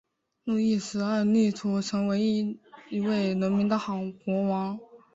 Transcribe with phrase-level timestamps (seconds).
[0.45, 2.19] 路易十二力图成为
[2.89, 4.79] 一位人民的好国王。